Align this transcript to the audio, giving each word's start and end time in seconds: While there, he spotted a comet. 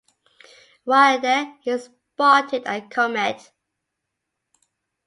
While 0.83 1.19
there, 1.19 1.59
he 1.61 1.77
spotted 1.77 2.63
a 2.65 2.81
comet. 2.81 3.51